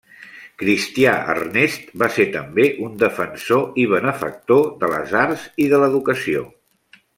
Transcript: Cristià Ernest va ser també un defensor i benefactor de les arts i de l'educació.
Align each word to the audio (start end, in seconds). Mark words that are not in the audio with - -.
Cristià 0.61 1.11
Ernest 1.33 1.91
va 2.03 2.07
ser 2.15 2.25
també 2.37 2.65
un 2.87 2.97
defensor 3.05 3.79
i 3.83 3.85
benefactor 3.93 4.67
de 4.83 4.91
les 4.97 5.15
arts 5.27 5.47
i 5.67 5.71
de 5.75 5.85
l'educació. 5.85 6.45